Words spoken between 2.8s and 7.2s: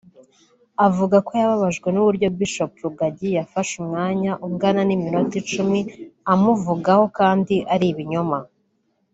Rugagi yafashe umwanya ungana n’iminota icumi amuvugaho